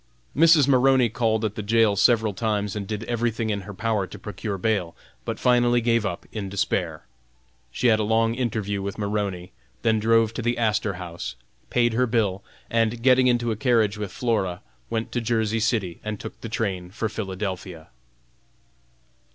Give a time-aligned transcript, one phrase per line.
[0.35, 0.67] Mrs.
[0.67, 4.57] Maroney called at the jail several times and did everything in her power to procure
[4.57, 7.05] bail, but finally gave up in despair.
[7.71, 9.51] She had a long interview with Maroney,
[9.83, 11.35] then drove to the Astor House,
[11.69, 16.19] paid her bill, and, getting into a carriage with Flora, went to Jersey City and
[16.19, 17.89] took the train for Philadelphia.